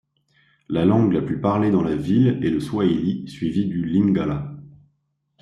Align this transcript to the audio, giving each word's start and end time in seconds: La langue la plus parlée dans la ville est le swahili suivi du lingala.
La 0.67 0.83
langue 0.83 1.11
la 1.13 1.21
plus 1.21 1.39
parlée 1.39 1.69
dans 1.69 1.83
la 1.83 1.95
ville 1.95 2.39
est 2.43 2.49
le 2.49 2.59
swahili 2.59 3.27
suivi 3.29 3.67
du 3.67 3.83
lingala. 3.85 4.51